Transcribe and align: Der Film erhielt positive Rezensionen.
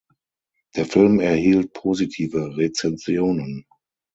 Der 0.75 0.87
Film 0.87 1.19
erhielt 1.19 1.73
positive 1.73 2.57
Rezensionen. 2.57 3.65